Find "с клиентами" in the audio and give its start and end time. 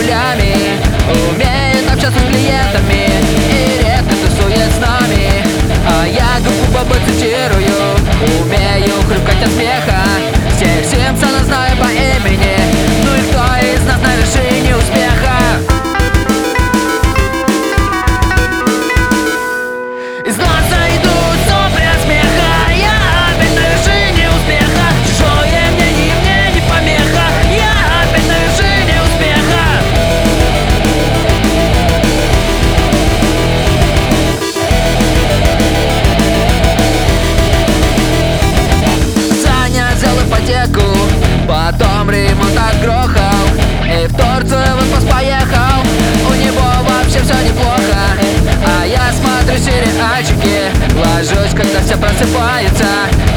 2.18-3.09